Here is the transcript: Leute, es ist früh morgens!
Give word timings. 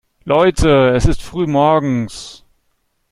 Leute, 0.25 0.93
es 0.95 1.05
ist 1.05 1.21
früh 1.21 1.45
morgens! 1.45 2.43